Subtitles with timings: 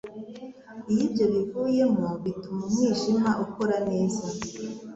[0.91, 4.25] iyo ibyo bivuyemo bituma umwijima ukora neza,